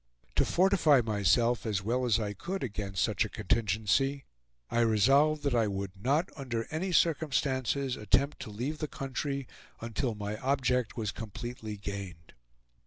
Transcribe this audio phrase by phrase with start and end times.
[0.37, 4.25] To fortify myself as well as I could against such a contingency,
[4.71, 9.47] I resolved that I would not under any circumstances attempt to leave the country
[9.79, 12.33] until my object was completely gained.